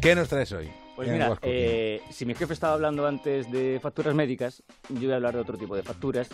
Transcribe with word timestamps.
¿Qué 0.00 0.14
nos 0.14 0.28
traes 0.28 0.52
hoy? 0.52 0.68
Pues 0.94 1.08
mira, 1.08 1.38
eh, 1.42 2.00
si 2.10 2.24
mi 2.24 2.34
jefe 2.34 2.54
estaba 2.54 2.74
hablando 2.74 3.06
antes 3.06 3.50
de 3.50 3.78
facturas 3.80 4.14
médicas, 4.14 4.62
yo 4.88 5.02
voy 5.02 5.12
a 5.12 5.16
hablar 5.16 5.34
de 5.34 5.40
otro 5.40 5.58
tipo 5.58 5.76
de 5.76 5.82
facturas 5.82 6.28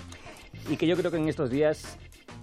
y 0.71 0.77
que 0.77 0.87
yo 0.87 0.97
creo 0.97 1.11
que 1.11 1.17
en 1.17 1.29
estos 1.29 1.51
días 1.51 1.99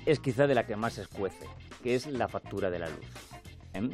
es 0.05 0.19
quizá 0.19 0.47
de 0.47 0.55
la 0.55 0.65
que 0.65 0.75
más 0.75 0.93
se 0.93 1.03
escuece, 1.03 1.45
que 1.81 1.95
es 1.95 2.07
la 2.07 2.27
factura 2.27 2.69
de 2.69 2.79
la 2.79 2.87
luz. 2.89 3.05
¿eh? 3.73 3.89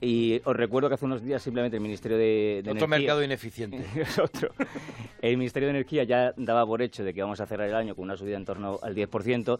Y 0.00 0.40
os 0.44 0.56
recuerdo 0.56 0.88
que 0.88 0.96
hace 0.96 1.04
unos 1.04 1.22
días 1.22 1.42
simplemente 1.42 1.76
el 1.76 1.82
Ministerio 1.82 2.18
de, 2.18 2.62
de 2.64 2.70
otro 2.70 2.88
mercado 2.88 3.22
ineficiente. 3.22 3.84
otro. 4.22 4.50
El 5.22 5.36
Ministerio 5.38 5.68
de 5.68 5.70
Energía 5.70 6.04
ya 6.04 6.34
daba 6.36 6.66
por 6.66 6.82
hecho 6.82 7.02
de 7.02 7.14
que 7.14 7.22
vamos 7.22 7.40
a 7.40 7.46
cerrar 7.46 7.68
el 7.68 7.74
año 7.74 7.94
con 7.94 8.04
una 8.04 8.16
subida 8.16 8.36
en 8.36 8.44
torno 8.44 8.78
al 8.82 8.94
10%. 8.94 9.58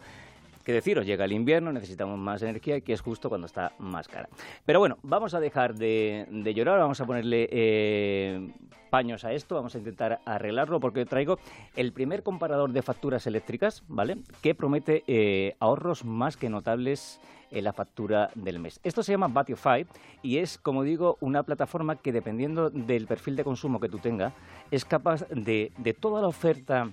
Que 0.67 0.73
deciros, 0.73 1.05
llega 1.05 1.23
el 1.23 1.31
invierno, 1.31 1.71
necesitamos 1.71 2.19
más 2.19 2.41
energía 2.41 2.75
y 2.75 2.81
que 2.81 2.91
es 2.91 2.99
justo 2.99 3.29
cuando 3.29 3.47
está 3.47 3.71
más 3.79 4.09
cara. 4.09 4.27
Pero 4.65 4.79
bueno, 4.79 4.97
vamos 5.01 5.33
a 5.33 5.39
dejar 5.39 5.75
de, 5.75 6.27
llorar, 6.53 6.77
vamos 6.77 6.99
a 6.99 7.05
ponerle 7.05 7.47
eh, 7.49 8.51
paños 8.89 9.23
a 9.23 9.31
esto, 9.31 9.55
vamos 9.55 9.75
a 9.75 9.77
intentar 9.77 10.19
arreglarlo 10.25 10.81
porque 10.81 11.05
traigo 11.05 11.39
el 11.77 11.93
primer 11.93 12.21
comparador 12.21 12.73
de 12.73 12.81
facturas 12.81 13.25
eléctricas, 13.27 13.81
¿vale? 13.87 14.17
Que 14.41 14.55
promete 14.55 15.05
eh, 15.07 15.55
ahorros 15.61 16.03
más 16.03 16.35
que 16.35 16.49
notables 16.49 17.21
en 17.49 17.63
la 17.63 17.71
factura 17.71 18.29
del 18.35 18.59
mes. 18.59 18.81
Esto 18.83 19.03
se 19.03 19.13
llama 19.13 19.29
Batify 19.29 19.87
y 20.21 20.39
es, 20.39 20.57
como 20.57 20.83
digo, 20.83 21.17
una 21.21 21.43
plataforma 21.43 21.95
que 21.95 22.11
dependiendo 22.11 22.69
del 22.69 23.07
perfil 23.07 23.37
de 23.37 23.45
consumo 23.45 23.79
que 23.79 23.87
tú 23.87 23.99
tengas, 23.99 24.33
es 24.69 24.83
capaz 24.83 25.25
de, 25.29 25.71
de 25.77 25.93
toda 25.93 26.21
la 26.21 26.27
oferta 26.27 26.91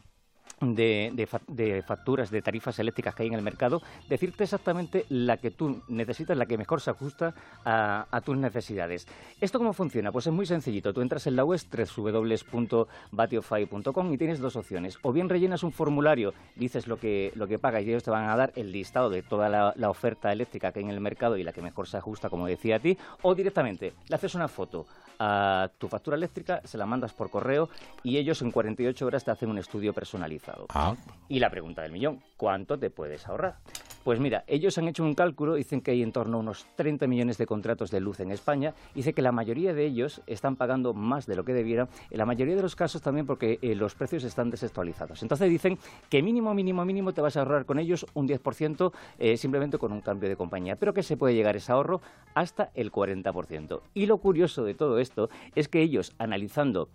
de, 0.60 1.82
facturas, 1.86 2.30
de 2.30 2.42
tarifas 2.42 2.78
eléctricas 2.78 3.14
que 3.14 3.22
hay 3.22 3.28
en 3.28 3.34
el 3.34 3.42
mercado, 3.42 3.80
decirte 4.08 4.44
exactamente 4.44 5.06
la 5.08 5.36
que 5.36 5.50
tú 5.50 5.82
necesitas, 5.88 6.36
la 6.36 6.46
que 6.46 6.58
mejor 6.58 6.80
se 6.80 6.90
ajusta 6.90 7.34
a, 7.64 8.20
tus 8.24 8.36
necesidades. 8.36 9.06
¿Esto 9.40 9.58
cómo 9.58 9.72
funciona? 9.72 10.12
Pues 10.12 10.26
es 10.26 10.32
muy 10.32 10.46
sencillito. 10.46 10.94
Tú 10.94 11.02
entras 11.02 11.26
en 11.26 11.34
la 11.36 11.44
web 11.44 11.60
www.batiofy.com 11.96 14.12
y 14.12 14.18
tienes 14.18 14.40
dos 14.40 14.56
opciones. 14.56 14.98
O 15.02 15.12
bien 15.12 15.28
rellenas 15.28 15.62
un 15.62 15.72
formulario, 15.72 16.32
dices 16.56 16.86
lo 16.86 16.96
que, 16.96 17.32
lo 17.34 17.46
que 17.46 17.58
pagas 17.58 17.82
y 17.82 17.90
ellos 17.90 18.02
te 18.02 18.10
van 18.10 18.30
a 18.30 18.36
dar 18.36 18.52
el 18.56 18.72
listado 18.72 19.10
de 19.10 19.22
toda 19.22 19.50
la, 19.50 19.74
la 19.76 19.90
oferta 19.90 20.32
eléctrica 20.32 20.72
que 20.72 20.78
hay 20.78 20.86
en 20.86 20.90
el 20.90 21.00
mercado 21.00 21.36
y 21.36 21.44
la 21.44 21.52
que 21.52 21.60
mejor 21.60 21.86
se 21.86 21.98
ajusta, 21.98 22.30
como 22.30 22.46
decía 22.46 22.76
a 22.76 22.80
ti, 22.80 22.96
o 23.22 23.34
directamente 23.34 23.92
le 24.08 24.16
haces 24.16 24.34
una 24.34 24.48
foto 24.48 24.86
a 25.18 25.70
tu 25.78 25.88
factura 25.88 26.16
eléctrica, 26.16 26.60
se 26.64 26.78
la 26.78 26.86
mandas 26.86 27.12
por 27.12 27.30
correo 27.30 27.68
y 28.02 28.18
ellos 28.18 28.42
en 28.42 28.50
48 28.50 29.06
horas 29.06 29.24
te 29.24 29.30
hacen 29.30 29.50
un 29.50 29.58
estudio 29.58 29.92
personalizado. 29.92 30.66
Ah. 30.70 30.94
Y 31.28 31.38
la 31.38 31.50
pregunta 31.50 31.82
del 31.82 31.92
millón, 31.92 32.22
¿cuánto 32.36 32.78
te 32.78 32.90
puedes 32.90 33.26
ahorrar? 33.26 33.56
Pues 34.04 34.20
mira, 34.20 34.44
ellos 34.46 34.76
han 34.76 34.86
hecho 34.86 35.02
un 35.02 35.14
cálculo, 35.14 35.54
dicen 35.54 35.80
que 35.80 35.92
hay 35.92 36.02
en 36.02 36.12
torno 36.12 36.36
a 36.36 36.40
unos 36.40 36.66
30 36.76 37.06
millones 37.06 37.38
de 37.38 37.46
contratos 37.46 37.90
de 37.90 38.00
luz 38.00 38.20
en 38.20 38.32
España, 38.32 38.74
dice 38.94 39.14
que 39.14 39.22
la 39.22 39.32
mayoría 39.32 39.72
de 39.72 39.86
ellos 39.86 40.20
están 40.26 40.56
pagando 40.56 40.92
más 40.92 41.24
de 41.24 41.36
lo 41.36 41.44
que 41.46 41.54
debieran, 41.54 41.88
en 42.10 42.18
la 42.18 42.26
mayoría 42.26 42.54
de 42.54 42.60
los 42.60 42.76
casos 42.76 43.00
también 43.00 43.24
porque 43.24 43.58
eh, 43.62 43.74
los 43.74 43.94
precios 43.94 44.24
están 44.24 44.50
desactualizados. 44.50 45.22
Entonces 45.22 45.48
dicen 45.48 45.78
que 46.10 46.22
mínimo, 46.22 46.52
mínimo, 46.52 46.84
mínimo 46.84 47.14
te 47.14 47.22
vas 47.22 47.38
a 47.38 47.40
ahorrar 47.40 47.64
con 47.64 47.78
ellos 47.78 48.04
un 48.12 48.28
10% 48.28 48.92
eh, 49.18 49.38
simplemente 49.38 49.78
con 49.78 49.90
un 49.90 50.02
cambio 50.02 50.28
de 50.28 50.36
compañía, 50.36 50.76
pero 50.76 50.92
que 50.92 51.02
se 51.02 51.16
puede 51.16 51.34
llegar 51.34 51.56
ese 51.56 51.72
ahorro 51.72 52.02
hasta 52.34 52.70
el 52.74 52.92
40%. 52.92 53.80
Y 53.94 54.04
lo 54.04 54.18
curioso 54.18 54.64
de 54.64 54.74
todo 54.74 54.98
esto 54.98 55.30
es 55.54 55.68
que 55.68 55.80
ellos, 55.80 56.12
analizando 56.18 56.90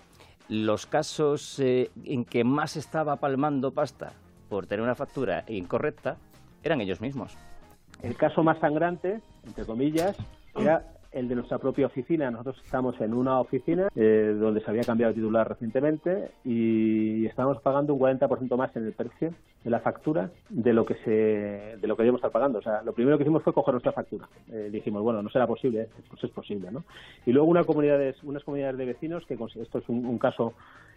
los 0.47 0.85
casos 0.85 1.59
eh, 1.59 1.89
en 2.05 2.23
que 2.23 2.43
más 2.43 2.77
estaba 2.77 3.15
palmando 3.15 3.71
pasta 3.71 4.13
por 4.47 4.67
tener 4.67 4.83
una 4.83 4.95
factura 4.95 5.43
incorrecta, 5.47 6.17
eran 6.63 6.81
ellos 6.81 7.02
mismos. 7.02 7.38
El 8.02 8.15
caso 8.15 8.43
más 8.43 8.59
sangrante, 8.59 9.19
entre 9.45 9.65
comillas, 9.65 10.15
era 10.55 10.83
el 11.11 11.27
de 11.27 11.35
nuestra 11.35 11.57
propia 11.57 11.88
oficina. 11.88 12.29
Nosotros 12.29 12.57
estamos 12.63 12.99
en 13.02 13.13
una 13.13 13.39
oficina 13.39 13.88
eh, 13.95 14.35
donde 14.39 14.61
se 14.61 14.69
había 14.69 14.83
cambiado 14.83 15.09
el 15.09 15.15
titular 15.15 15.47
recientemente 15.47 16.31
y 16.43 17.25
estamos 17.25 17.59
pagando 17.61 17.93
un 17.93 17.99
40% 17.99 18.55
más 18.55 18.75
en 18.75 18.86
el 18.86 18.93
precio 18.93 19.33
de 19.64 19.70
la 19.70 19.80
factura 19.80 20.30
de 20.49 20.71
lo 20.71 20.86
que 20.86 20.95
se 21.03 21.77
de 21.77 21.87
lo 21.87 21.95
que 21.95 22.03
debíamos 22.03 22.20
estar 22.20 22.31
pagando. 22.31 22.59
O 22.59 22.61
sea, 22.61 22.83
lo 22.83 22.93
primero 22.93 23.17
que 23.17 23.23
hicimos 23.23 23.43
fue 23.43 23.53
coger 23.53 23.73
nuestra 23.73 23.91
factura. 23.91 24.27
Eh, 24.52 24.70
dijimos, 24.71 25.02
bueno, 25.02 25.23
no 25.23 25.30
será 25.30 25.47
posible, 25.47 25.89
pues 26.09 26.23
es 26.23 26.31
posible, 26.31 26.71
¿no? 26.71 26.83
Y 27.26 27.31
luego 27.31 27.47
una 27.47 27.64
comunidades, 27.64 28.21
unas 28.23 28.43
comunidades 28.43 28.77
de 28.77 28.86
vecinos, 28.86 29.26
que 29.26 29.33
esto 29.33 29.80
es 29.80 29.89
un, 29.89 30.17
caso 30.20 30.53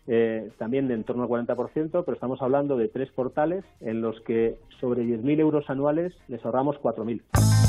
eh, 0.06 0.50
también 0.58 0.88
de 0.88 0.94
en 0.94 1.04
torno 1.04 1.22
al 1.22 1.28
40%, 1.28 1.90
pero 1.90 2.12
estamos 2.12 2.42
hablando 2.42 2.76
de 2.76 2.88
tres 2.88 3.10
portales 3.10 3.64
en 3.80 4.00
los 4.00 4.20
que 4.22 4.56
sobre 4.80 5.02
10.000 5.02 5.40
euros 5.40 5.70
anuales 5.70 6.12
les 6.28 6.44
ahorramos 6.44 6.76
4.000 6.82 7.61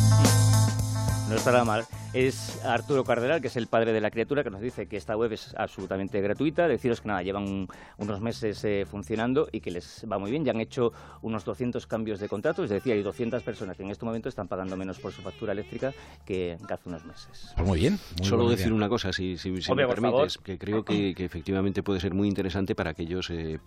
no 1.33 1.39
estará 1.39 1.65
mal. 1.65 1.83
Es 2.13 2.63
Arturo 2.63 3.03
Cardenal, 3.03 3.41
que 3.41 3.47
es 3.47 3.57
el 3.57 3.65
padre 3.65 3.91
de 3.91 3.99
la 3.99 4.11
criatura, 4.11 4.43
que 4.43 4.51
nos 4.51 4.61
dice 4.61 4.85
que 4.85 4.97
esta 4.97 5.17
web 5.17 5.31
es 5.31 5.55
absolutamente 5.57 6.21
gratuita. 6.21 6.67
Deciros 6.67 7.01
que 7.01 7.07
nada, 7.07 7.23
llevan 7.23 7.67
unos 7.97 8.21
meses 8.21 8.63
eh, 8.65 8.85
funcionando 8.85 9.47
y 9.51 9.59
que 9.59 9.71
les 9.71 10.05
va 10.11 10.19
muy 10.19 10.29
bien. 10.29 10.45
Ya 10.45 10.51
han 10.51 10.61
hecho 10.61 10.91
unos 11.23 11.43
200 11.43 11.87
cambios 11.87 12.19
de 12.19 12.29
contrato, 12.29 12.63
es 12.63 12.69
decir, 12.69 12.93
hay 12.93 13.01
200 13.01 13.41
personas 13.41 13.75
que 13.75 13.81
en 13.81 13.89
este 13.89 14.05
momento 14.05 14.29
están 14.29 14.47
pagando 14.47 14.77
menos 14.77 14.99
por 14.99 15.11
su 15.11 15.23
factura 15.23 15.53
eléctrica 15.53 15.91
que, 16.23 16.55
hace 16.69 16.89
unos 16.89 17.03
meses. 17.03 17.51
Pues 17.55 17.67
muy 17.67 17.79
bien. 17.79 17.97
Solo 18.21 18.47
decir 18.47 18.71
una 18.71 18.87
cosa, 18.87 19.11
si, 19.11 19.35
si, 19.37 19.49
me 19.49 19.87
permites, 19.87 20.37
que 20.37 20.59
creo 20.59 20.83
que, 20.83 21.15
efectivamente 21.17 21.81
puede 21.81 21.99
ser 21.99 22.13
muy 22.13 22.27
interesante 22.27 22.75
para 22.75 22.91
aquellos 22.91 23.31
eh, 23.31 23.59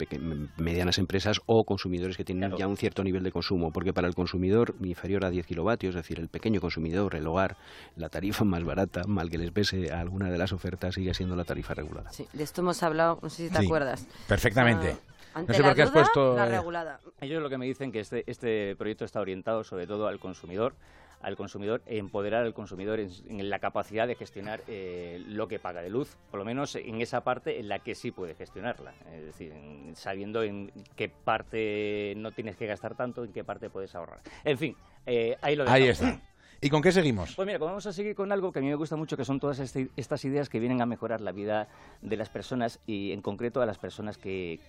medianas 0.57 0.99
empresas 0.99 1.41
o 1.47 1.65
consumidores 1.65 2.17
que 2.17 2.25
tienen 2.25 2.55
ya 2.57 2.69
un 2.69 2.77
cierto 2.77 3.03
nivel 3.03 3.25
de 3.25 3.33
consumo, 3.33 3.73
porque 3.73 3.93
para 3.93 4.07
el 4.07 4.15
consumidor 4.15 4.77
inferior 4.83 5.25
a 5.25 5.31
10 5.31 5.47
kilovatios, 5.47 5.97
es 5.97 6.03
decir, 6.03 6.21
el 6.21 6.29
pequeño 6.29 6.61
consumidor, 6.61 7.17
el 7.17 7.27
hogar, 7.27 7.56
la 7.97 8.09
tarifa 8.09 8.45
más 8.45 8.65
barata, 8.65 9.03
mal 9.07 9.31
que 9.31 9.39
les 9.39 9.51
pese 9.51 9.93
a 9.93 10.01
alguna 10.01 10.31
de 10.31 10.39
las 10.39 10.53
ofertas, 10.53 10.95
sigue 10.95 11.15
siendo 11.15 11.37
la 11.37 11.45
tarifa 11.45 11.75
regulada. 11.75 12.13
Sí, 12.13 12.27
de 12.33 12.43
esto 12.43 12.61
hemos 12.61 12.83
hablado, 12.83 13.19
no 13.23 13.31
sé 13.31 13.49
si 13.49 13.53
te 13.53 13.65
acuerdas. 13.65 14.07
Perfectamente. 14.29 14.97
Ah, 15.35 15.43
no 15.47 15.53
sé 15.53 15.63
por 15.63 15.75
qué 15.75 15.83
has 15.83 15.91
puesto. 15.91 16.35
La 16.35 16.47
eh, 16.47 16.51
regulada. 16.51 17.01
Ellos 17.21 17.43
lo 17.43 17.51
que 17.51 17.59
me 17.59 17.67
dicen 17.67 17.93
que 17.93 18.01
este, 18.01 18.25
este 18.27 18.75
proyecto 18.77 19.05
está 19.05 19.21
orientado 19.21 19.65
sobre 19.65 19.87
todo 19.87 20.07
al 20.09 20.19
consumidor 20.19 20.75
al 21.21 21.37
consumidor, 21.37 21.83
empoderar 21.87 22.45
al 22.45 22.55
consumidor 22.55 23.01
en, 23.01 23.51
la 23.51 23.59
capacidad 23.59 24.07
de 24.07 24.15
gestionar 24.15 24.63
eh, 24.69 25.23
lo 25.27 25.49
que 25.49 25.59
paga 25.59 25.83
de 25.83 25.91
luz, 25.91 26.17
por 26.31 26.39
lo 26.39 26.45
menos 26.45 26.77
en 26.77 27.01
esa 27.01 27.23
parte 27.23 27.59
en 27.59 27.69
la 27.69 27.79
que 27.79 27.95
sí 27.95 28.11
puede 28.11 28.35
gestionarla, 28.35 28.93
es 29.13 29.25
decir, 29.25 29.53
sabiendo 29.95 30.43
en 30.43 30.71
qué 30.95 31.09
parte 31.09 32.15
no 32.17 32.33
tienes 32.33 32.57
que 32.57 32.67
gastar 32.67 32.95
tanto, 32.95 33.25
en 33.25 33.33
qué 33.33 33.45
parte 33.45 33.71
puedes 33.71 33.95
ahorrar. 33.95 34.21
En 34.45 34.59
fin, 34.59 34.77
eh, 35.07 35.37
ahí 35.41 35.57
lo 35.57 35.65
dejamos. 35.65 35.83
Ahí 35.83 35.89
está. 35.89 36.21
¿Y 36.61 36.71
con 36.71 36.81
qué 36.81 36.91
seguimos? 36.91 37.35
Pues 37.35 37.47
mira, 37.47 37.59
pues 37.59 37.69
vamos 37.69 37.87
a 37.87 37.93
seguir 37.93 38.15
con 38.15 38.33
algo 38.33 38.51
que 38.51 38.61
a 38.61 38.63
mí 38.63 38.69
me 38.69 38.75
gusta 38.75 38.97
mucho, 38.97 39.17
que 39.17 39.25
son 39.25 39.39
todas 39.39 39.59
este, 39.59 39.91
estas 39.97 40.25
ideas 40.25 40.49
que 40.49 40.59
vienen 40.59 40.81
a 40.81 40.87
mejorar 40.87 41.21
la 41.21 41.33
vida 41.33 41.69
de 42.01 42.17
las 42.17 42.31
personas 42.31 42.81
y 42.87 43.13
en 43.13 43.21
concreto 43.21 43.61
a 43.61 43.67
las 43.67 43.79
personas 43.79 44.17
que, 44.17 44.61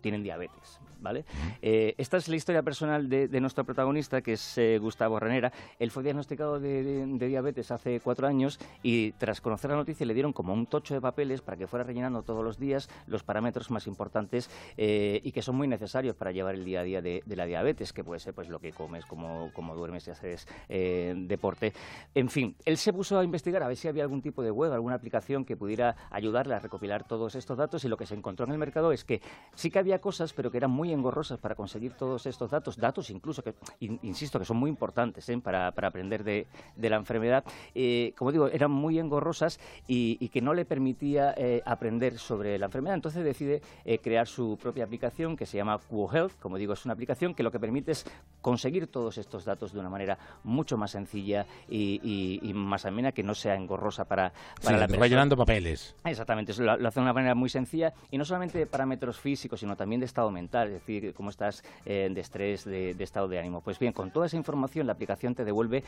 tienen 0.00 0.22
diabetes, 0.22 0.80
¿vale? 1.00 1.24
Eh, 1.62 1.94
esta 1.98 2.16
es 2.16 2.28
la 2.28 2.36
historia 2.36 2.62
personal 2.62 3.08
de, 3.08 3.40
nuestro 3.40 3.64
protagonista, 3.64 4.22
que 4.22 4.34
es 4.34 4.58
eh, 4.58 4.78
Gustavo 4.78 5.18
Ranera. 5.18 5.52
Él 5.78 5.90
fue 5.90 6.02
diagnosticado 6.02 6.60
de, 6.60 7.06
diabetes 7.06 7.70
hace 7.70 8.00
cuatro 8.00 8.26
años 8.26 8.58
y 8.82 9.12
tras 9.12 9.40
conocer 9.40 9.70
la 9.70 9.76
noticia 9.76 10.06
le 10.06 10.14
dieron 10.14 10.32
como 10.32 10.52
un 10.52 10.66
tocho 10.66 10.94
de 10.94 11.00
papeles 11.00 11.42
para 11.42 11.56
que 11.56 11.66
fuera 11.66 11.84
rellenando 11.84 12.22
todos 12.22 12.44
los 12.44 12.58
días 12.58 12.88
los 13.06 13.22
parámetros 13.22 13.70
más 13.70 13.86
importantes 13.86 14.50
eh, 14.76 15.20
y 15.22 15.32
que 15.32 15.42
son 15.42 15.56
muy 15.56 15.68
necesarios 15.68 16.14
para 16.16 16.32
llevar 16.32 16.54
el 16.54 16.64
día 16.64 16.80
a 16.80 16.84
día 16.84 17.02
de, 17.02 17.22
la 17.26 17.46
diabetes, 17.46 17.92
que 17.92 18.04
puede 18.04 18.20
ser 18.20 18.34
pues 18.34 18.48
lo 18.48 18.60
que 18.60 18.72
comes, 18.72 19.04
cómo, 19.06 19.50
duermes 19.74 20.06
y 20.06 20.10
haces 20.10 20.46
deporte. 20.68 21.72
En 22.14 22.28
fin, 22.30 22.56
él 22.64 22.76
se 22.76 22.92
puso 22.92 23.18
a 23.18 23.24
investigar 23.24 23.62
a 23.62 23.68
ver 23.68 23.76
si 23.76 23.88
había 23.88 24.02
algún 24.02 24.22
tipo 24.22 24.42
de 24.42 24.50
web, 24.50 24.72
alguna 24.72 24.94
aplicación 24.94 25.44
que 25.44 25.56
pudiera 25.56 25.96
ayudarle 26.10 26.54
a 26.54 26.58
recopilar 26.58 27.04
todos 27.04 27.34
estos 27.34 27.58
datos 27.58 27.84
y 27.84 27.88
lo 27.88 27.96
que 27.96 28.06
se 28.06 28.14
encontró 28.14 28.46
en 28.46 28.52
el 28.52 28.58
mercado 28.58 28.92
es 28.92 29.04
que 29.06 29.20
sí 29.56 29.70
que 29.70 29.78
había 29.78 30.00
cosas, 30.00 30.32
pero 30.32 30.50
que 30.50 30.58
eran 30.58 30.70
muy 30.70 30.92
engorrosas 30.92 31.38
para 31.38 31.54
conseguir 31.54 31.94
todos 31.94 32.26
estos 32.26 32.50
datos, 32.50 32.76
datos 32.76 33.10
incluso 33.10 33.42
que, 33.42 33.54
insisto, 33.80 34.38
que 34.38 34.44
son 34.44 34.58
muy 34.58 34.70
importantes 34.70 35.28
¿eh? 35.28 35.38
para, 35.38 35.68
aprender 35.68 36.22
de, 36.22 36.46
la 36.76 36.96
enfermedad, 36.96 37.44
eh, 37.74 38.12
como 38.16 38.32
digo, 38.32 38.48
eran 38.48 38.70
muy 38.70 38.98
engorrosas 38.98 39.58
y, 39.88 40.26
que 40.26 40.42
no 40.42 40.52
le 40.52 40.66
permitía 40.66 41.34
eh, 41.36 41.62
aprender 41.64 42.18
sobre 42.18 42.58
la 42.58 42.66
enfermedad. 42.66 42.96
Entonces 42.96 43.24
decide 43.24 43.62
crear 44.02 44.26
su 44.26 44.58
propia 44.60 44.84
aplicación 44.84 45.36
que 45.36 45.46
se 45.46 45.56
llama 45.56 45.78
QHealth, 45.78 46.38
como 46.38 46.58
digo, 46.58 46.74
es 46.74 46.84
una 46.84 46.92
aplicación 46.92 47.34
que 47.34 47.42
lo 47.42 47.50
que 47.50 47.58
permite 47.58 47.92
es 47.92 48.04
conseguir 48.42 48.88
todos 48.88 49.16
estos 49.16 49.44
datos 49.44 49.72
de 49.72 49.80
una 49.80 49.88
manera 49.88 50.18
mucho 50.44 50.76
más 50.76 50.90
sencilla 50.90 51.46
y, 51.68 52.52
más 52.54 52.84
amena, 52.84 53.12
que 53.12 53.22
no 53.22 53.34
sea 53.34 53.54
engorrosa 53.54 54.04
para, 54.04 54.32
para 54.62 54.76
la 54.76 54.86
persona. 54.86 55.00
va 55.00 55.08
llenando 55.08 55.36
papeles. 55.36 55.94
Exactamente, 56.04 56.52
lo, 56.62 56.76
lo 56.76 56.88
hace 56.88 57.00
de 57.00 57.04
una 57.04 57.12
manera 57.12 57.34
muy 57.34 57.48
sencilla 57.48 57.94
y 58.10 58.18
no 58.18 58.24
solamente 58.24 58.66
para 58.66 58.84
parámetros 58.86 59.18
físicos, 59.18 59.60
sino 59.60 59.76
también 59.76 60.00
de 60.00 60.06
estado 60.06 60.30
mental, 60.30 60.68
es 60.68 60.74
decir, 60.74 61.12
cómo 61.14 61.30
estás 61.30 61.64
de 61.84 62.20
estrés, 62.20 62.64
de, 62.64 62.90
estado 63.00 63.26
de 63.26 63.38
ánimo. 63.38 63.60
Pues 63.60 63.78
bien, 63.78 63.92
con 63.92 64.12
toda 64.12 64.26
esa 64.26 64.36
información 64.36 64.86
la 64.86 64.92
aplicación 64.92 65.34
te 65.34 65.44
devuelve 65.44 65.82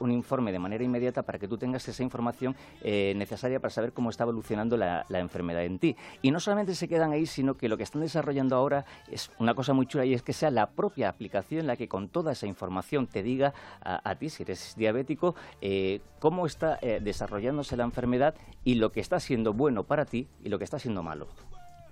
un 0.00 0.10
informe 0.10 0.50
de 0.52 0.58
manera 0.58 0.82
inmediata 0.82 1.22
para 1.22 1.38
que 1.38 1.46
tú 1.46 1.58
tengas 1.58 1.86
esa 1.88 2.02
información 2.02 2.56
necesaria 2.82 3.60
para 3.60 3.70
saber 3.70 3.92
cómo 3.92 4.10
está 4.10 4.24
evolucionando 4.24 4.76
la, 4.76 5.04
enfermedad 5.10 5.64
en 5.64 5.78
ti. 5.78 5.96
Y 6.22 6.30
no 6.30 6.40
solamente 6.40 6.74
se 6.74 6.88
quedan 6.88 7.12
ahí, 7.12 7.26
sino 7.26 7.54
que 7.54 7.68
lo 7.68 7.76
que 7.76 7.82
están 7.82 8.02
desarrollando 8.02 8.56
ahora 8.56 8.84
es 9.10 9.30
una 9.38 9.54
cosa 9.54 9.74
muy 9.74 9.86
chula 9.86 10.04
y 10.04 10.14
es 10.14 10.22
que 10.22 10.32
sea 10.32 10.50
la 10.50 10.70
propia 10.70 11.08
aplicación 11.08 11.66
la 11.66 11.76
que 11.76 11.88
con 11.88 12.08
toda 12.08 12.32
esa 12.32 12.46
información 12.46 13.06
te 13.06 13.22
diga 13.22 13.52
a, 13.80 14.14
ti, 14.14 14.30
si 14.30 14.42
eres 14.42 14.74
diabético, 14.76 15.34
eh, 15.60 16.00
cómo 16.20 16.46
está 16.46 16.78
eh, 16.80 17.00
desarrollándose 17.02 17.76
la 17.76 17.84
enfermedad 17.84 18.34
y 18.64 18.74
lo 18.74 18.90
que 18.90 19.00
está 19.00 19.20
siendo 19.20 19.52
bueno 19.52 19.84
para 19.84 20.04
ti 20.04 20.28
y 20.42 20.48
lo 20.48 20.58
que 20.58 20.64
está 20.64 20.78
siendo 20.78 21.02
malo. 21.02 21.26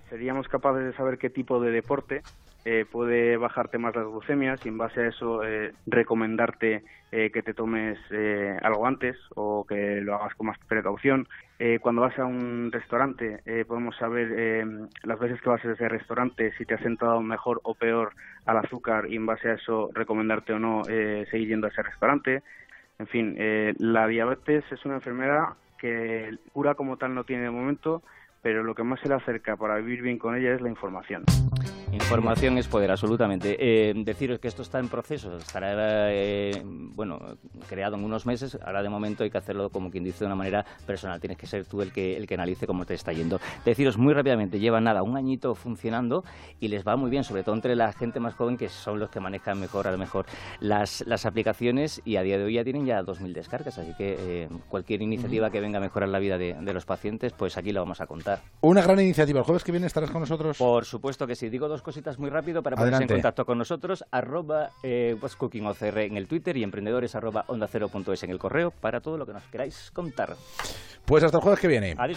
Seríamos 0.09 0.47
capaces 0.47 0.85
de 0.85 0.93
saber 0.93 1.17
qué 1.17 1.29
tipo 1.29 1.59
de 1.59 1.71
deporte 1.71 2.23
eh, 2.69 2.83
puede 2.91 3.37
bajarte 3.37 3.77
más 3.77 3.95
las 3.95 4.05
glucemias 4.05 4.59
y 4.65 4.67
en 4.67 4.77
base 4.77 4.99
a 4.99 5.07
eso 5.07 5.41
eh, 5.41 5.73
recomendarte 5.85 6.83
eh, 7.13 7.31
que 7.31 7.41
te 7.41 7.53
tomes 7.53 7.97
algo 8.61 8.85
antes 8.85 9.15
o 9.35 9.65
que 9.65 10.01
lo 10.01 10.15
hagas 10.15 10.35
con 10.35 10.47
más 10.47 10.57
precaución. 10.67 11.29
cuando 11.79 12.01
vas 12.01 12.19
a 12.19 12.25
un 12.25 12.69
restaurante 12.69 13.39
podemos 13.65 13.95
saber 13.95 14.89
las 15.03 15.17
veces 15.17 15.39
que 15.41 15.49
vas 15.49 15.63
a 15.63 15.71
ese 15.71 15.87
restaurante 15.87 16.51
si 16.57 16.65
te 16.65 16.73
has 16.73 16.81
sentado 16.81 17.21
mejor 17.21 17.61
o 17.63 17.73
peor 17.73 18.11
al 18.45 18.57
azúcar 18.57 19.07
y 19.09 19.15
en 19.15 19.25
base 19.25 19.49
a 19.49 19.53
eso 19.53 19.89
recomendarte 19.93 20.51
o 20.51 20.59
no 20.59 20.83
seguir 20.83 21.47
yendo 21.47 21.67
a 21.67 21.69
ese 21.69 21.83
restaurante. 21.83 22.43
En 22.99 23.07
fin, 23.07 23.35
la 23.79 24.07
diabetes 24.07 24.65
es 24.71 24.83
una 24.83 24.95
enfermedad 24.95 25.55
que 25.79 26.37
cura 26.51 26.75
como 26.75 26.97
tal 26.97 27.13
no 27.13 27.23
tiene 27.23 27.43
de 27.43 27.49
momento, 27.51 28.03
pero 28.41 28.63
lo 28.63 28.75
que 28.75 28.83
más 28.83 28.99
se 28.99 29.09
le 29.09 29.15
acerca 29.15 29.55
para 29.55 29.77
vivir 29.77 30.01
bien 30.01 30.17
con 30.17 30.35
ella 30.35 30.53
es 30.53 30.61
la 30.61 30.69
información. 30.69 31.23
Información 31.93 32.57
es 32.57 32.67
poder, 32.67 32.91
absolutamente. 32.91 33.55
Eh, 33.59 33.93
deciros 33.95 34.39
que 34.39 34.49
esto 34.49 34.61
está 34.61 34.79
en 34.79 34.89
proceso, 34.89 35.37
estará 35.37 36.11
eh, 36.11 36.61
bueno, 36.65 37.17
creado 37.69 37.95
en 37.95 38.03
unos 38.03 38.25
meses, 38.25 38.57
ahora 38.63 38.83
de 38.83 38.89
momento 38.89 39.23
hay 39.23 39.29
que 39.29 39.37
hacerlo 39.37 39.69
como 39.69 39.89
quien 39.89 40.03
dice 40.03 40.19
de 40.19 40.25
una 40.25 40.35
manera 40.35 40.65
personal, 40.85 41.19
tienes 41.21 41.37
que 41.37 41.47
ser 41.47 41.65
tú 41.65 41.81
el 41.81 41.93
que, 41.93 42.17
el 42.17 42.27
que 42.27 42.33
analice 42.33 42.67
cómo 42.67 42.85
te 42.85 42.93
está 42.93 43.13
yendo. 43.13 43.39
Deciros 43.63 43.97
muy 43.97 44.13
rápidamente, 44.13 44.59
lleva 44.59 44.81
nada, 44.81 45.01
un 45.01 45.15
añito 45.15 45.55
funcionando 45.55 46.23
y 46.59 46.67
les 46.67 46.85
va 46.85 46.97
muy 46.97 47.09
bien, 47.09 47.23
sobre 47.23 47.43
todo 47.43 47.55
entre 47.55 47.75
la 47.75 47.93
gente 47.93 48.19
más 48.19 48.35
joven 48.35 48.57
que 48.57 48.67
son 48.67 48.99
los 48.99 49.09
que 49.09 49.21
manejan 49.21 49.59
mejor 49.59 49.87
a 49.87 49.91
lo 49.91 49.97
mejor 49.97 50.25
las, 50.59 51.05
las 51.07 51.25
aplicaciones 51.25 52.01
y 52.03 52.17
a 52.17 52.21
día 52.21 52.37
de 52.37 52.43
hoy 52.43 52.55
ya 52.55 52.63
tienen 52.65 52.85
ya 52.85 53.01
2.000 53.01 53.33
descargas, 53.33 53.77
así 53.77 53.93
que 53.97 54.15
eh, 54.19 54.49
cualquier 54.67 55.01
iniciativa 55.01 55.49
que 55.49 55.61
venga 55.61 55.77
a 55.77 55.81
mejorar 55.81 56.09
la 56.09 56.19
vida 56.19 56.37
de, 56.37 56.53
de 56.53 56.73
los 56.73 56.85
pacientes, 56.85 57.31
pues 57.31 57.57
aquí 57.57 57.71
lo 57.71 57.79
vamos 57.79 58.01
a 58.01 58.07
contar. 58.07 58.41
Una 58.61 58.81
gran 58.81 58.99
iniciativa. 58.99 59.39
¿El 59.39 59.45
jueves 59.45 59.63
que 59.63 59.71
viene 59.71 59.87
estarás 59.87 60.11
con 60.11 60.21
nosotros? 60.21 60.57
Por 60.57 60.85
supuesto 60.85 61.25
que 61.25 61.35
sí. 61.35 61.49
Digo 61.49 61.67
dos 61.67 61.76
cositas 61.81 62.19
muy 62.19 62.29
rápido 62.29 62.61
para 62.61 62.75
ponerse 62.75 63.03
en 63.03 63.09
contacto 63.09 63.45
con 63.45 63.57
nosotros. 63.57 64.03
Arroba 64.11 64.69
eh, 64.83 65.15
OCR 65.21 65.99
en 65.99 66.17
el 66.17 66.27
Twitter 66.27 66.57
y 66.57 66.63
emprendedores 66.63 67.15
arroba 67.15 67.45
onda 67.47 67.67
cero 67.67 67.89
punto 67.89 68.13
es 68.13 68.23
en 68.23 68.31
el 68.31 68.39
correo 68.39 68.71
para 68.71 68.99
todo 68.99 69.17
lo 69.17 69.25
que 69.25 69.33
nos 69.33 69.43
queráis 69.47 69.91
contar. 69.91 70.35
Pues 71.05 71.23
hasta 71.23 71.37
el 71.37 71.41
jueves 71.41 71.59
que 71.59 71.67
viene. 71.67 71.91
Adiós. 71.97 72.05